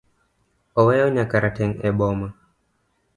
[0.79, 2.27] Oweyo nya karateng' e boma.